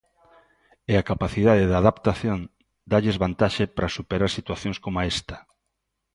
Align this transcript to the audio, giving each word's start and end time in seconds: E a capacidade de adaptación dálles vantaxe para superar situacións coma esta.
E 0.91 0.93
a 1.01 1.07
capacidade 1.11 1.63
de 1.69 1.75
adaptación 1.81 2.39
dálles 2.91 3.17
vantaxe 3.23 3.63
para 3.75 3.93
superar 3.97 4.29
situacións 4.37 4.77
coma 4.85 5.07
esta. 5.13 5.37